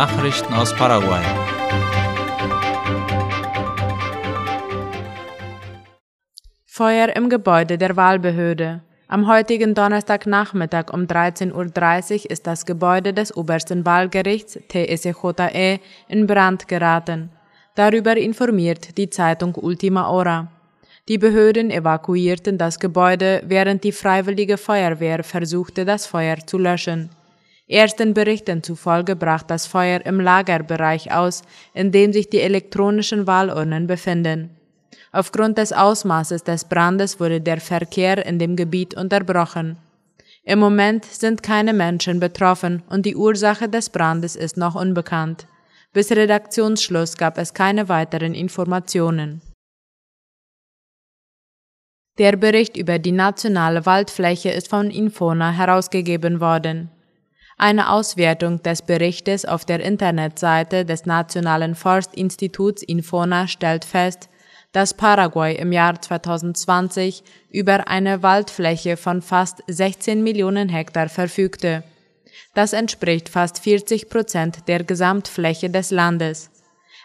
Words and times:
Nachrichten 0.00 0.54
aus 0.54 0.74
Paraguay. 0.74 1.22
Feuer 6.64 7.14
im 7.14 7.28
Gebäude 7.28 7.76
der 7.76 7.96
Wahlbehörde. 7.96 8.80
Am 9.08 9.26
heutigen 9.26 9.74
Donnerstagnachmittag 9.74 10.90
um 10.90 11.02
13.30 11.02 11.52
Uhr 12.24 12.30
ist 12.30 12.46
das 12.46 12.64
Gebäude 12.64 13.12
des 13.12 13.36
obersten 13.36 13.84
Wahlgerichts 13.84 14.58
TSJE 14.68 15.80
in 16.08 16.26
Brand 16.26 16.66
geraten. 16.66 17.28
Darüber 17.74 18.16
informiert 18.16 18.96
die 18.96 19.10
Zeitung 19.10 19.54
Ultima 19.54 20.08
Hora. 20.08 20.48
Die 21.08 21.18
Behörden 21.18 21.70
evakuierten 21.70 22.56
das 22.56 22.78
Gebäude, 22.78 23.42
während 23.44 23.84
die 23.84 23.92
freiwillige 23.92 24.56
Feuerwehr 24.56 25.22
versuchte, 25.24 25.84
das 25.84 26.06
Feuer 26.06 26.38
zu 26.46 26.56
löschen. 26.56 27.10
Ersten 27.70 28.14
Berichten 28.14 28.64
zufolge 28.64 29.14
brach 29.14 29.44
das 29.44 29.68
Feuer 29.68 30.00
im 30.04 30.18
Lagerbereich 30.18 31.12
aus, 31.12 31.42
in 31.72 31.92
dem 31.92 32.12
sich 32.12 32.28
die 32.28 32.40
elektronischen 32.40 33.28
Wahlurnen 33.28 33.86
befinden. 33.86 34.50
Aufgrund 35.12 35.56
des 35.56 35.72
Ausmaßes 35.72 36.42
des 36.42 36.64
Brandes 36.64 37.20
wurde 37.20 37.40
der 37.40 37.60
Verkehr 37.60 38.26
in 38.26 38.40
dem 38.40 38.56
Gebiet 38.56 38.94
unterbrochen. 38.94 39.76
Im 40.42 40.58
Moment 40.58 41.04
sind 41.04 41.44
keine 41.44 41.72
Menschen 41.72 42.18
betroffen 42.18 42.82
und 42.88 43.06
die 43.06 43.14
Ursache 43.14 43.68
des 43.68 43.88
Brandes 43.88 44.34
ist 44.34 44.56
noch 44.56 44.74
unbekannt. 44.74 45.46
Bis 45.92 46.10
Redaktionsschluss 46.10 47.16
gab 47.16 47.38
es 47.38 47.54
keine 47.54 47.88
weiteren 47.88 48.34
Informationen. 48.34 49.42
Der 52.18 52.36
Bericht 52.36 52.76
über 52.76 52.98
die 52.98 53.12
nationale 53.12 53.86
Waldfläche 53.86 54.50
ist 54.50 54.66
von 54.66 54.90
Infona 54.90 55.52
herausgegeben 55.52 56.40
worden. 56.40 56.90
Eine 57.62 57.90
Auswertung 57.90 58.62
des 58.62 58.80
Berichtes 58.80 59.44
auf 59.44 59.66
der 59.66 59.80
Internetseite 59.80 60.86
des 60.86 61.04
Nationalen 61.04 61.74
Forstinstituts 61.74 62.82
Infona 62.82 63.48
stellt 63.48 63.84
fest, 63.84 64.30
dass 64.72 64.94
Paraguay 64.94 65.56
im 65.56 65.70
Jahr 65.70 66.00
2020 66.00 67.22
über 67.50 67.86
eine 67.86 68.22
Waldfläche 68.22 68.96
von 68.96 69.20
fast 69.20 69.62
16 69.66 70.22
Millionen 70.22 70.70
Hektar 70.70 71.10
verfügte. 71.10 71.82
Das 72.54 72.72
entspricht 72.72 73.28
fast 73.28 73.58
40 73.58 74.08
Prozent 74.08 74.66
der 74.66 74.82
Gesamtfläche 74.82 75.68
des 75.68 75.90
Landes. 75.90 76.50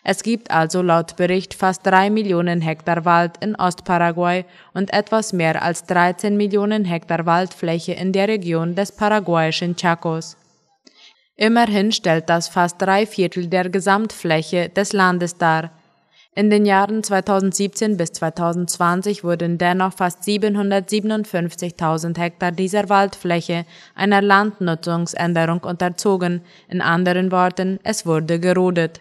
Es 0.05 0.23
gibt 0.23 0.51
also 0.51 0.81
laut 0.81 1.17
Bericht 1.17 1.53
fast 1.53 1.85
drei 1.85 2.09
Millionen 2.09 2.61
Hektar 2.61 3.03
Wald 3.03 3.33
in 3.41 3.57
Ostparaguay 3.57 4.45
und 4.73 4.93
etwas 4.93 5.33
mehr 5.33 5.61
als 5.61 5.83
13 5.83 6.37
Millionen 6.37 6.85
Hektar 6.85 7.25
Waldfläche 7.25 7.91
in 7.91 8.13
der 8.13 8.29
Region 8.29 8.73
des 8.73 8.93
paraguayischen 8.93 9.75
Chacos. 9.75 10.37
Immerhin 11.37 11.91
stellt 11.91 12.29
das 12.29 12.47
fast 12.47 12.81
drei 12.81 13.05
Viertel 13.05 13.47
der 13.47 13.69
Gesamtfläche 13.69 14.69
des 14.69 14.93
Landes 14.93 15.37
dar, 15.37 15.71
in 16.37 16.49
den 16.49 16.65
Jahren 16.65 17.01
2017 17.01 17.95
bis 17.95 18.11
2020 18.11 19.23
wurden 19.23 19.57
dennoch 19.57 19.93
fast 19.93 20.23
757.000 20.23 22.19
Hektar 22.19 22.51
dieser 22.51 22.89
Waldfläche 22.89 23.65
einer 23.95 24.21
Landnutzungsänderung 24.21 25.59
unterzogen, 25.61 26.41
in 26.67 26.81
anderen 26.81 27.31
Worten, 27.31 27.79
es 27.83 28.05
wurde 28.05 28.41
gerodet. 28.41 28.99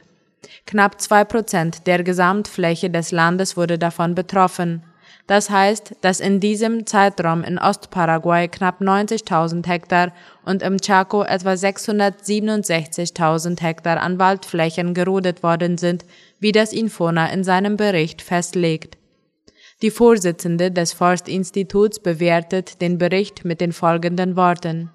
Knapp 0.64 1.00
zwei 1.00 1.24
Prozent 1.24 1.88
der 1.88 2.04
Gesamtfläche 2.04 2.88
des 2.88 3.10
Landes 3.10 3.56
wurde 3.56 3.80
davon 3.80 4.14
betroffen. 4.14 4.84
Das 5.26 5.48
heißt, 5.48 5.94
dass 6.02 6.20
in 6.20 6.38
diesem 6.38 6.86
Zeitraum 6.86 7.44
in 7.44 7.58
Ostparaguay 7.58 8.46
knapp 8.48 8.82
90.000 8.82 9.66
Hektar 9.66 10.12
und 10.44 10.62
im 10.62 10.76
Chaco 10.78 11.22
etwa 11.22 11.52
667.000 11.52 13.62
Hektar 13.62 14.02
an 14.02 14.18
Waldflächen 14.18 14.92
gerodet 14.92 15.42
worden 15.42 15.78
sind, 15.78 16.04
wie 16.40 16.52
das 16.52 16.74
Infona 16.74 17.32
in 17.32 17.42
seinem 17.42 17.78
Bericht 17.78 18.20
festlegt. 18.20 18.98
Die 19.80 19.90
Vorsitzende 19.90 20.70
des 20.70 20.92
Forstinstituts 20.92 22.00
bewertet 22.00 22.82
den 22.82 22.98
Bericht 22.98 23.46
mit 23.46 23.62
den 23.62 23.72
folgenden 23.72 24.36
Worten. 24.36 24.90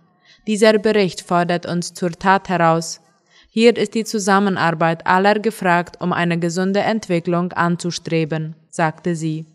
Dieser 0.45 0.77
Bericht 0.77 1.21
fordert 1.21 1.65
uns 1.65 1.95
zur 1.95 2.11
Tat 2.11 2.49
heraus. 2.49 3.01
Hier 3.49 3.75
ist 3.75 3.95
die 3.95 4.05
Zusammenarbeit 4.05 5.07
aller 5.07 5.39
gefragt, 5.39 5.99
um 6.01 6.13
eine 6.13 6.37
gesunde 6.37 6.81
Entwicklung 6.81 7.51
anzustreben, 7.53 8.55
sagte 8.69 9.15
sie. 9.15 9.47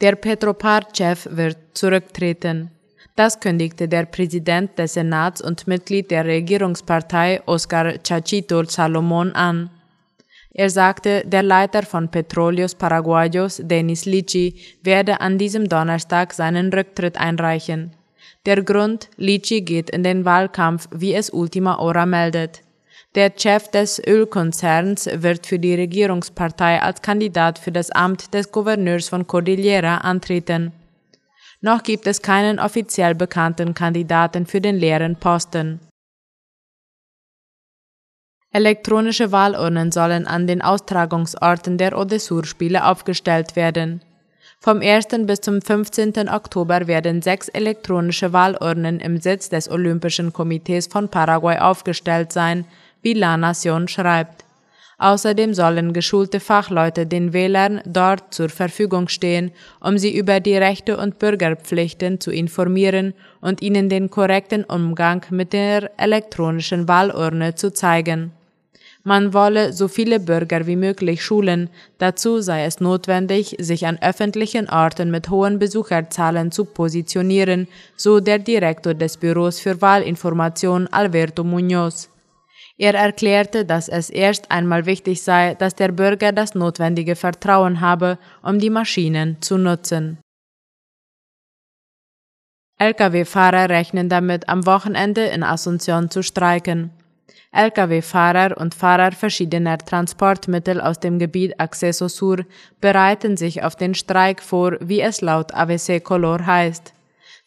Der 0.00 0.16
Petropar-Chef 0.16 1.28
wird 1.30 1.58
zurücktreten. 1.74 2.70
Das 3.16 3.38
kündigte 3.38 3.86
der 3.86 4.06
Präsident 4.06 4.78
des 4.78 4.94
Senats 4.94 5.42
und 5.42 5.66
Mitglied 5.66 6.10
der 6.10 6.24
Regierungspartei 6.24 7.42
Oscar 7.44 7.98
Chachito 8.02 8.64
Salomon 8.64 9.32
an. 9.32 9.68
Er 10.52 10.70
sagte, 10.70 11.22
der 11.26 11.42
Leiter 11.42 11.82
von 11.82 12.10
Petróleos 12.10 12.74
Paraguayos, 12.74 13.60
Denis 13.62 14.06
Lici, 14.06 14.54
werde 14.82 15.20
an 15.20 15.36
diesem 15.36 15.68
Donnerstag 15.68 16.32
seinen 16.32 16.72
Rücktritt 16.72 17.18
einreichen. 17.18 17.92
Der 18.46 18.62
Grund, 18.62 19.10
Lici 19.18 19.60
geht 19.60 19.90
in 19.90 20.02
den 20.02 20.24
Wahlkampf, 20.24 20.88
wie 20.92 21.14
es 21.14 21.30
Ultima 21.30 21.76
Hora 21.78 22.06
meldet. 22.06 22.62
Der 23.16 23.32
Chef 23.36 23.66
des 23.66 24.00
Ölkonzerns 24.06 25.08
wird 25.12 25.44
für 25.44 25.58
die 25.58 25.74
Regierungspartei 25.74 26.80
als 26.80 27.02
Kandidat 27.02 27.58
für 27.58 27.72
das 27.72 27.90
Amt 27.90 28.32
des 28.34 28.52
Gouverneurs 28.52 29.08
von 29.08 29.26
Cordillera 29.26 29.96
antreten. 29.98 30.70
Noch 31.60 31.82
gibt 31.82 32.06
es 32.06 32.22
keinen 32.22 32.60
offiziell 32.60 33.16
bekannten 33.16 33.74
Kandidaten 33.74 34.46
für 34.46 34.60
den 34.60 34.76
leeren 34.76 35.16
Posten. 35.16 35.80
Elektronische 38.52 39.32
Wahlurnen 39.32 39.90
sollen 39.90 40.28
an 40.28 40.46
den 40.46 40.62
Austragungsorten 40.62 41.78
der 41.78 41.98
Odessur-Spiele 41.98 42.84
aufgestellt 42.84 43.56
werden. 43.56 44.02
Vom 44.60 44.82
1. 44.82 45.06
bis 45.22 45.40
zum 45.40 45.60
15. 45.60 46.28
Oktober 46.28 46.86
werden 46.86 47.22
sechs 47.22 47.48
elektronische 47.48 48.32
Wahlurnen 48.32 49.00
im 49.00 49.20
Sitz 49.20 49.48
des 49.48 49.68
Olympischen 49.68 50.32
Komitees 50.32 50.86
von 50.86 51.08
Paraguay 51.08 51.58
aufgestellt 51.58 52.32
sein, 52.32 52.66
wie 53.02 53.14
La 53.14 53.36
Nation 53.36 53.88
schreibt. 53.88 54.44
Außerdem 55.00 55.54
sollen 55.54 55.94
geschulte 55.94 56.40
Fachleute 56.40 57.06
den 57.06 57.32
Wählern 57.32 57.80
dort 57.86 58.34
zur 58.34 58.50
Verfügung 58.50 59.08
stehen, 59.08 59.50
um 59.80 59.96
sie 59.96 60.14
über 60.14 60.40
die 60.40 60.56
Rechte 60.56 60.98
und 60.98 61.18
Bürgerpflichten 61.18 62.20
zu 62.20 62.30
informieren 62.30 63.14
und 63.40 63.62
ihnen 63.62 63.88
den 63.88 64.10
korrekten 64.10 64.62
Umgang 64.64 65.24
mit 65.30 65.54
der 65.54 65.90
elektronischen 65.98 66.86
Wahlurne 66.86 67.54
zu 67.54 67.72
zeigen. 67.72 68.32
Man 69.02 69.32
wolle 69.32 69.72
so 69.72 69.88
viele 69.88 70.20
Bürger 70.20 70.66
wie 70.66 70.76
möglich 70.76 71.24
schulen, 71.24 71.70
dazu 71.96 72.42
sei 72.42 72.66
es 72.66 72.80
notwendig, 72.80 73.56
sich 73.58 73.86
an 73.86 73.98
öffentlichen 74.02 74.68
Orten 74.68 75.10
mit 75.10 75.30
hohen 75.30 75.58
Besucherzahlen 75.58 76.52
zu 76.52 76.66
positionieren, 76.66 77.66
so 77.96 78.20
der 78.20 78.38
Direktor 78.38 78.92
des 78.92 79.16
Büros 79.16 79.58
für 79.58 79.80
Wahlinformation 79.80 80.86
Alberto 80.88 81.42
Muñoz. 81.42 82.08
Er 82.80 82.94
erklärte, 82.94 83.66
dass 83.66 83.90
es 83.90 84.08
erst 84.08 84.50
einmal 84.50 84.86
wichtig 84.86 85.22
sei, 85.22 85.54
dass 85.54 85.74
der 85.74 85.92
Bürger 85.92 86.32
das 86.32 86.54
notwendige 86.54 87.14
Vertrauen 87.14 87.82
habe, 87.82 88.16
um 88.42 88.58
die 88.58 88.70
Maschinen 88.70 89.36
zu 89.42 89.58
nutzen. 89.58 90.16
Lkw-Fahrer 92.78 93.68
rechnen 93.68 94.08
damit, 94.08 94.48
am 94.48 94.64
Wochenende 94.64 95.26
in 95.26 95.44
Asunción 95.44 96.08
zu 96.08 96.22
streiken. 96.22 96.88
Lkw-Fahrer 97.52 98.56
und 98.56 98.74
Fahrer 98.74 99.12
verschiedener 99.12 99.76
Transportmittel 99.76 100.80
aus 100.80 100.98
dem 101.00 101.18
Gebiet 101.18 101.60
Acceso 101.60 102.08
Sur 102.08 102.46
bereiten 102.80 103.36
sich 103.36 103.62
auf 103.62 103.76
den 103.76 103.94
Streik 103.94 104.40
vor, 104.42 104.78
wie 104.80 105.02
es 105.02 105.20
laut 105.20 105.52
AVC 105.52 106.02
Color 106.02 106.46
heißt. 106.46 106.94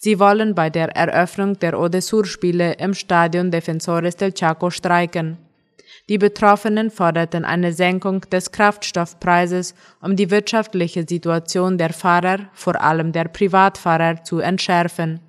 Sie 0.04 0.20
wollen 0.20 0.54
bei 0.54 0.70
der 0.70 0.90
Eröffnung 0.98 1.58
der 1.60 1.80
Odessur-Spiele 1.80 2.74
im 2.74 2.94
Stadion 2.94 3.52
Defensores 3.52 4.18
del 4.18 4.34
Chaco 4.34 4.70
streiken. 4.70 5.38
Die 6.10 6.18
Betroffenen 6.18 6.92
forderten 6.92 7.46
eine 7.46 7.72
Senkung 7.72 8.20
des 8.30 8.52
Kraftstoffpreises, 8.52 9.74
um 10.02 10.18
die 10.18 10.30
wirtschaftliche 10.30 11.06
Situation 11.08 11.78
der 11.78 11.94
Fahrer, 11.94 12.50
vor 12.52 12.82
allem 12.82 13.14
der 13.14 13.30
Privatfahrer, 13.30 14.26
zu 14.26 14.40
entschärfen. 14.40 15.22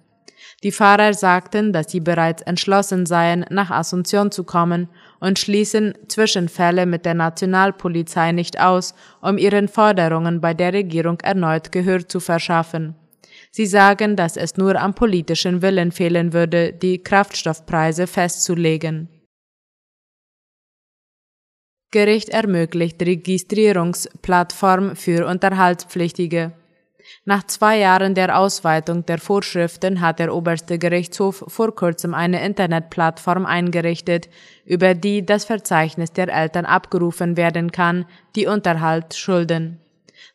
Die 0.65 0.73
Fahrer 0.73 1.15
sagten, 1.15 1.73
dass 1.73 1.93
sie 1.93 2.01
bereits 2.01 2.43
entschlossen 2.43 3.07
seien, 3.07 3.47
nach 3.51 3.71
Asunción 3.71 4.33
zu 4.33 4.43
kommen 4.43 4.89
und 5.21 5.39
schließen 5.39 5.95
Zwischenfälle 6.09 6.85
mit 6.85 7.05
der 7.05 7.15
Nationalpolizei 7.15 8.33
nicht 8.33 8.59
aus, 8.59 8.97
um 9.21 9.39
ihren 9.39 9.69
Forderungen 9.69 10.41
bei 10.41 10.53
der 10.53 10.73
Regierung 10.73 11.21
erneut 11.21 11.71
Gehör 11.71 12.09
zu 12.09 12.19
verschaffen. 12.19 12.97
Sie 13.57 13.67
sagen, 13.67 14.17
dass 14.17 14.37
es 14.37 14.57
nur 14.57 14.75
am 14.75 14.95
politischen 14.95 15.63
Willen 15.63 15.93
fehlen 15.93 16.33
würde, 16.33 16.73
die 16.73 17.01
Kraftstoffpreise 17.01 18.09
festzulegen. 18.09 19.09
Gericht 21.93 22.31
ermöglicht 22.31 23.01
Registrierungsplattform 23.01 24.97
für 24.97 25.29
Unterhaltspflichtige. 25.29 26.51
Nach 27.25 27.47
zwei 27.47 27.79
Jahren 27.79 28.17
der 28.17 28.37
Ausweitung 28.37 29.07
der 29.07 29.19
Vorschriften 29.19 30.01
hat 30.01 30.19
der 30.19 30.35
oberste 30.35 30.77
Gerichtshof 30.77 31.45
vor 31.47 31.73
kurzem 31.77 32.13
eine 32.13 32.45
Internetplattform 32.45 33.47
eingerichtet, 33.47 34.29
über 34.65 34.95
die 34.95 35.25
das 35.25 35.45
Verzeichnis 35.45 36.11
der 36.11 36.27
Eltern 36.27 36.65
abgerufen 36.65 37.37
werden 37.37 37.71
kann, 37.71 38.07
die 38.35 38.47
Unterhalt 38.49 39.15
schulden. 39.15 39.79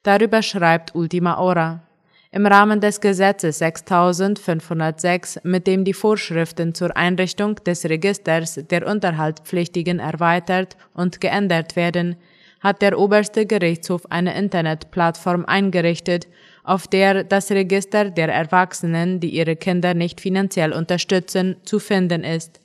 Darüber 0.04 0.42
schreibt 0.42 0.95
Ultima 0.95 1.38
Ora. 1.38 1.88
Im 2.31 2.45
Rahmen 2.45 2.79
des 2.79 3.01
Gesetzes 3.01 3.57
6506, 3.57 5.39
mit 5.43 5.65
dem 5.65 5.83
die 5.83 5.95
Vorschriften 5.95 6.75
zur 6.75 6.95
Einrichtung 6.95 7.55
des 7.55 7.85
Registers 7.85 8.59
der 8.69 8.85
Unterhaltspflichtigen 8.85 9.97
erweitert 9.97 10.77
und 10.93 11.21
geändert 11.21 11.75
werden, 11.75 12.17
hat 12.59 12.83
der 12.83 12.99
oberste 12.99 13.47
Gerichtshof 13.47 14.11
eine 14.11 14.37
Internetplattform 14.37 15.43
eingerichtet, 15.45 16.27
auf 16.63 16.87
der 16.87 17.23
das 17.23 17.49
Register 17.49 18.11
der 18.11 18.31
Erwachsenen, 18.31 19.19
die 19.19 19.29
ihre 19.29 19.55
Kinder 19.55 19.95
nicht 19.95 20.21
finanziell 20.21 20.71
unterstützen, 20.71 21.55
zu 21.63 21.79
finden 21.79 22.23
ist. 22.23 22.59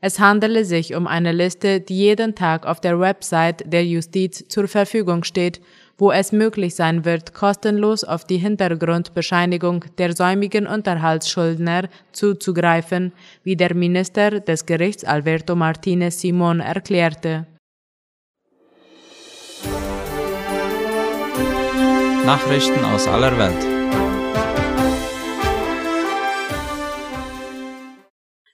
Es 0.00 0.18
handele 0.18 0.64
sich 0.64 0.96
um 0.96 1.06
eine 1.06 1.30
Liste, 1.30 1.80
die 1.80 1.98
jeden 1.98 2.34
Tag 2.34 2.66
auf 2.66 2.80
der 2.80 2.98
Website 2.98 3.62
der 3.72 3.84
Justiz 3.84 4.48
zur 4.48 4.66
Verfügung 4.66 5.22
steht 5.22 5.60
wo 5.98 6.12
es 6.12 6.30
möglich 6.30 6.76
sein 6.76 7.04
wird, 7.04 7.34
kostenlos 7.34 8.04
auf 8.04 8.24
die 8.24 8.38
Hintergrundbescheinigung 8.38 9.84
der 9.98 10.14
säumigen 10.14 10.66
Unterhaltsschuldner 10.66 11.88
zuzugreifen, 12.12 13.12
wie 13.42 13.56
der 13.56 13.74
Minister 13.74 14.40
des 14.40 14.64
Gerichts 14.64 15.04
Alberto 15.04 15.56
Martinez 15.56 16.20
Simon 16.20 16.60
erklärte. 16.60 17.46
Nachrichten 22.24 22.84
aus 22.84 23.08
aller 23.08 23.36
Welt. 23.38 23.78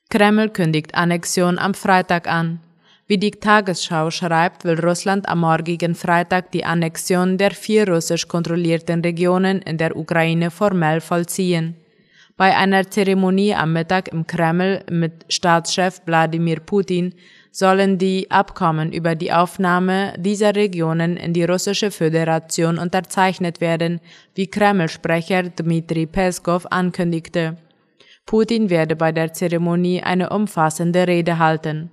Kreml 0.08 0.49
kündigt 0.49 0.94
Annexion 0.94 1.58
am 1.58 1.75
Freitag 1.75 2.29
an. 2.29 2.61
Wie 3.06 3.19
die 3.19 3.33
Tagesschau 3.33 4.11
schreibt, 4.11 4.65
will 4.65 4.81
Russland 4.81 5.29
am 5.29 5.41
morgigen 5.41 5.95
Freitag 5.95 6.51
die 6.53 6.65
Annexion 6.65 7.37
der 7.37 7.51
vier 7.51 7.87
russisch 7.87 8.27
kontrollierten 8.29 9.03
Regionen 9.03 9.61
in 9.61 9.77
der 9.77 9.95
Ukraine 9.95 10.51
formell 10.51 11.03
vollziehen. 11.03 11.77
Bei 12.39 12.56
einer 12.56 12.91
Zeremonie 12.91 13.55
am 13.55 13.75
Mittag 13.75 14.09
im 14.09 14.27
Kreml 14.27 14.83
mit 14.91 15.27
Staatschef 15.29 16.01
Wladimir 16.06 16.61
Putin 16.61 17.15
sollen 17.53 17.99
die 17.99 18.31
Abkommen 18.31 18.91
über 18.93 19.15
die 19.15 19.33
Aufnahme 19.33 20.15
dieser 20.17 20.57
Regionen 20.57 21.19
in 21.19 21.35
die 21.35 21.45
russische 21.45 21.91
Föderation 21.91 22.79
unterzeichnet 22.79 23.61
werden, 23.61 24.00
wie 24.35 24.49
Kreml-Sprecher 24.49 25.45
Dmitri 25.45 26.07
Peskov 26.07 26.67
ankündigte. 26.71 27.59
Putin 28.27 28.71
werde 28.71 28.97
bei 28.97 29.12
der 29.12 29.35
Zeremonie 29.35 30.03
eine 30.03 30.31
umfassende 30.31 31.07
Rede 31.07 31.39
halten. 31.39 31.91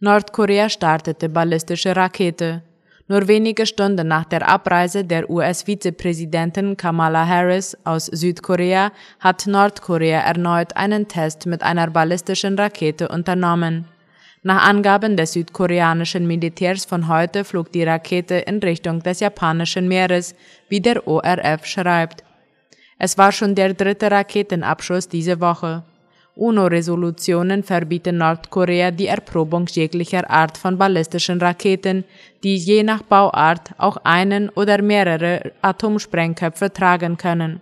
Nordkorea 0.00 0.68
startete 0.68 1.28
ballistische 1.28 1.94
Rakete. 1.94 2.62
Nur 3.06 3.28
wenige 3.28 3.64
Stunden 3.66 4.08
nach 4.08 4.24
der 4.24 4.48
Abreise 4.48 5.04
der 5.04 5.28
US-Vizepräsidentin 5.30 6.76
Kamala 6.76 7.26
Harris 7.26 7.76
aus 7.84 8.06
Südkorea 8.06 8.92
hat 9.20 9.46
Nordkorea 9.46 10.20
erneut 10.20 10.74
einen 10.76 11.06
Test 11.06 11.46
mit 11.46 11.62
einer 11.62 11.90
ballistischen 11.90 12.58
Rakete 12.58 13.08
unternommen. 13.08 13.86
Nach 14.42 14.68
Angaben 14.68 15.16
des 15.16 15.32
südkoreanischen 15.34 16.26
Militärs 16.26 16.84
von 16.84 17.08
heute 17.08 17.44
flog 17.44 17.70
die 17.72 17.84
Rakete 17.84 18.34
in 18.34 18.58
Richtung 18.58 19.02
des 19.02 19.20
japanischen 19.20 19.86
Meeres, 19.86 20.34
wie 20.68 20.80
der 20.80 21.06
ORF 21.06 21.64
schreibt. 21.66 22.24
Es 22.98 23.16
war 23.16 23.32
schon 23.32 23.54
der 23.54 23.74
dritte 23.74 24.10
Raketenabschuss 24.10 25.08
diese 25.08 25.40
Woche. 25.40 25.84
UNO-Resolutionen 26.36 27.62
verbieten 27.62 28.18
Nordkorea 28.18 28.90
die 28.90 29.06
Erprobung 29.06 29.66
jeglicher 29.66 30.28
Art 30.28 30.58
von 30.58 30.76
ballistischen 30.76 31.40
Raketen, 31.40 32.04
die 32.42 32.56
je 32.56 32.82
nach 32.82 33.02
Bauart 33.02 33.70
auch 33.78 33.98
einen 33.98 34.48
oder 34.48 34.82
mehrere 34.82 35.52
Atomsprengköpfe 35.62 36.72
tragen 36.72 37.16
können. 37.16 37.60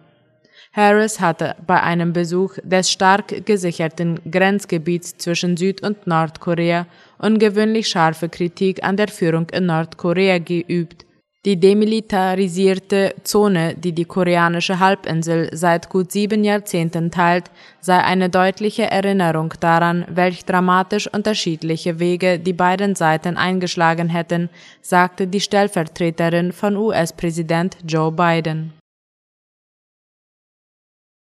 Harris 0.73 1.21
hatte 1.21 1.55
bei 1.67 1.83
einem 1.83 2.15
Besuch 2.15 2.55
des 2.63 2.91
stark 2.91 3.45
gesicherten 3.45 4.19
Grenzgebiets 4.31 5.19
zwischen 5.19 5.59
Süd- 5.59 5.83
und 5.83 6.07
Nordkorea 6.07 6.87
ungewöhnlich 7.19 7.89
scharfe 7.89 8.31
Kritik 8.31 8.83
an 8.83 8.97
der 8.97 9.09
Führung 9.09 9.51
in 9.51 9.67
Nordkorea 9.67 10.39
geübt 10.39 11.05
die 11.45 11.59
demilitarisierte 11.59 13.17
Zone, 13.25 13.75
die 13.75 13.93
die 13.93 14.05
koreanische 14.05 14.79
Halbinsel 14.79 15.51
seit 15.53 15.89
gut 15.89 16.13
sieben 16.13 16.45
Jahrzehnten 16.45 17.11
teilt, 17.11 17.51
sei 17.81 17.99
eine 17.99 18.31
deutliche 18.31 18.85
Erinnerung 18.85 19.53
daran, 19.59 20.05
welch 20.09 20.45
dramatisch 20.45 21.13
unterschiedliche 21.13 21.99
Wege 21.99 22.39
die 22.39 22.53
beiden 22.53 22.95
Seiten 22.95 23.37
eingeschlagen 23.37 24.09
hätten, 24.09 24.51
sagte 24.83 25.27
die 25.27 25.41
Stellvertreterin 25.41 26.53
von 26.53 26.77
US-Präsident 26.77 27.77
Joe 27.87 28.13
Biden. 28.13 28.73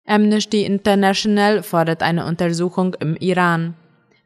Amnesty 0.08 0.64
International 0.64 1.62
fordert 1.62 2.04
eine 2.04 2.26
Untersuchung 2.26 2.94
im 3.02 3.18
Iran. 3.18 3.74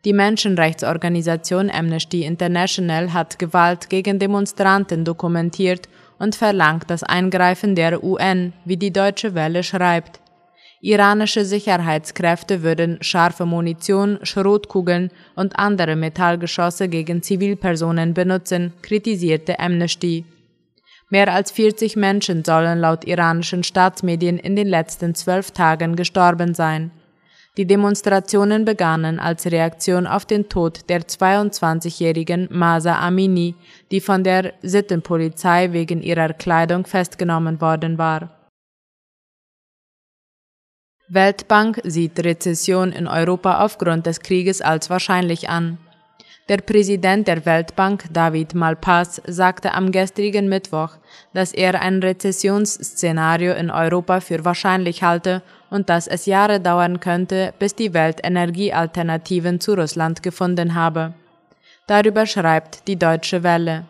Die 0.05 0.13
Menschenrechtsorganisation 0.13 1.69
Amnesty 1.69 2.23
International 2.23 3.11
hat 3.11 3.37
Gewalt 3.37 3.89
gegen 3.89 4.17
Demonstranten 4.17 5.03
dokumentiert 5.03 5.89
und 6.19 6.35
verlangt 6.35 6.85
das 6.87 7.03
Eingreifen 7.03 7.75
der 7.75 8.01
UN, 8.01 8.53
wie 8.63 8.77
die 8.77 8.93
Deutsche 8.93 9.35
Welle 9.35 9.61
schreibt. 9.61 10.21
Iranische 10.81 11.43
Sicherheitskräfte 11.43 12.63
würden 12.63 12.99
scharfe 13.01 13.45
Munition, 13.45 14.19
Schrotkugeln 14.23 15.11
und 15.35 15.59
andere 15.59 15.97
Metallgeschosse 15.97 16.87
gegen 16.87 17.21
Zivilpersonen 17.21 18.13
benutzen, 18.13 18.71
kritisierte 18.81 19.59
Amnesty. 19.59 20.23
Mehr 21.09 21.33
als 21.33 21.51
40 21.51 21.97
Menschen 21.97 22.45
sollen 22.45 22.79
laut 22.79 23.03
iranischen 23.03 23.63
Staatsmedien 23.63 24.37
in 24.37 24.55
den 24.55 24.67
letzten 24.67 25.15
zwölf 25.15 25.51
Tagen 25.51 25.97
gestorben 25.97 26.53
sein. 26.53 26.91
Die 27.59 27.65
Demonstrationen 27.65 28.63
begannen 28.63 29.19
als 29.19 29.45
Reaktion 29.45 30.07
auf 30.07 30.25
den 30.25 30.47
Tod 30.47 30.89
der 30.89 31.01
22-jährigen 31.01 32.47
Masa 32.49 32.97
Amini, 32.99 33.53
die 33.91 33.99
von 33.99 34.23
der 34.23 34.53
Sittenpolizei 34.61 35.73
wegen 35.73 36.01
ihrer 36.01 36.31
Kleidung 36.31 36.85
festgenommen 36.85 37.59
worden 37.59 37.97
war. 37.97 38.29
Weltbank 41.09 41.81
sieht 41.83 42.23
Rezession 42.23 42.93
in 42.93 43.07
Europa 43.07 43.65
aufgrund 43.65 44.05
des 44.05 44.21
Krieges 44.21 44.61
als 44.61 44.89
wahrscheinlich 44.89 45.49
an. 45.49 45.79
Der 46.47 46.59
Präsident 46.59 47.27
der 47.27 47.45
Weltbank, 47.45 48.05
David 48.13 48.55
Malpass, 48.55 49.21
sagte 49.27 49.73
am 49.73 49.91
gestrigen 49.91 50.47
Mittwoch, 50.47 50.91
dass 51.33 51.53
er 51.53 51.81
ein 51.81 52.01
Rezessionsszenario 52.01 53.51
in 53.53 53.69
Europa 53.69 54.21
für 54.21 54.45
wahrscheinlich 54.45 55.03
halte 55.03 55.41
und 55.69 55.89
dass 55.89 56.07
es 56.07 56.25
Jahre 56.25 56.59
dauern 56.59 56.99
könnte, 56.99 57.53
bis 57.59 57.75
die 57.75 57.93
Welt 57.93 58.19
Energiealternativen 58.23 59.59
zu 59.59 59.73
Russland 59.73 60.23
gefunden 60.23 60.75
habe. 60.75 61.13
Darüber 61.87 62.25
schreibt 62.25 62.87
die 62.87 62.97
Deutsche 62.97 63.43
Welle. 63.43 63.85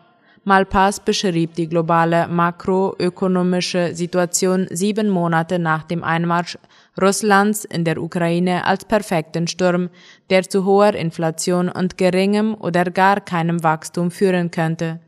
Malpass 0.45 0.99
beschrieb 0.99 1.53
die 1.55 1.67
globale 1.67 2.27
makroökonomische 2.27 3.93
Situation 3.93 4.67
sieben 4.71 5.09
Monate 5.09 5.59
nach 5.59 5.83
dem 5.83 6.03
Einmarsch 6.03 6.57
Russlands 6.99 7.65
in 7.65 7.83
der 7.83 8.01
Ukraine 8.01 8.65
als 8.65 8.85
perfekten 8.85 9.47
Sturm, 9.47 9.89
der 10.29 10.43
zu 10.43 10.65
hoher 10.65 10.93
Inflation 10.95 11.69
und 11.69 11.97
geringem 11.97 12.55
oder 12.55 12.85
gar 12.85 13.21
keinem 13.21 13.63
Wachstum 13.63 14.11
führen 14.11 14.49
könnte. 14.49 14.99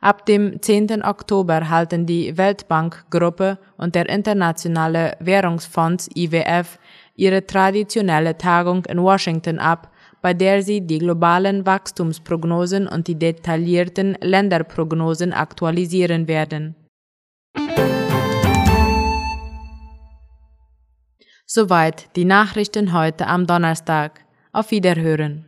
Ab 0.00 0.26
dem 0.26 0.60
10. 0.60 1.02
Oktober 1.02 1.68
halten 1.68 2.06
die 2.06 2.36
Weltbankgruppe 2.36 3.58
und 3.78 3.94
der 3.94 4.08
Internationale 4.08 5.16
Währungsfonds 5.20 6.08
IWF 6.14 6.78
ihre 7.14 7.46
traditionelle 7.46 8.36
Tagung 8.36 8.84
in 8.84 9.02
Washington 9.02 9.58
ab, 9.58 9.90
bei 10.20 10.34
der 10.34 10.62
sie 10.62 10.80
die 10.86 10.98
globalen 10.98 11.64
Wachstumsprognosen 11.64 12.86
und 12.86 13.08
die 13.08 13.18
detaillierten 13.18 14.16
Länderprognosen 14.20 15.32
aktualisieren 15.32 16.28
werden. 16.28 16.74
Soweit 21.46 22.14
die 22.16 22.24
Nachrichten 22.24 22.92
heute 22.92 23.28
am 23.28 23.46
Donnerstag. 23.46 24.24
Auf 24.52 24.72
Wiederhören. 24.72 25.46